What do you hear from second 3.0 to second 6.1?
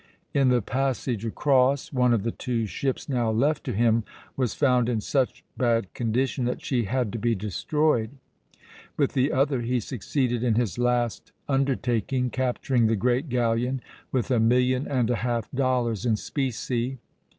now left to him was found in such bad